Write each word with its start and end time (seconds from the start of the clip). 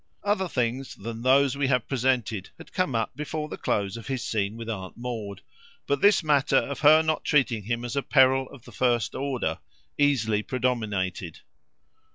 Other 0.23 0.47
things 0.47 0.95
than 0.95 1.21
those 1.21 1.55
we 1.55 1.67
have 1.67 1.87
presented 1.87 2.49
had 2.57 2.73
come 2.73 2.95
up 2.95 3.15
before 3.15 3.49
the 3.49 3.55
close 3.55 3.97
of 3.97 4.07
his 4.07 4.23
scene 4.23 4.57
with 4.57 4.67
Aunt 4.67 4.97
Maud, 4.97 5.41
but 5.85 6.01
this 6.01 6.23
matter 6.23 6.57
of 6.57 6.79
her 6.79 7.03
not 7.03 7.23
treating 7.23 7.61
him 7.65 7.85
as 7.85 7.95
a 7.95 8.01
peril 8.01 8.49
of 8.49 8.65
the 8.65 8.71
first 8.71 9.13
order 9.13 9.59
easily 9.99 10.41
predominated. 10.41 11.41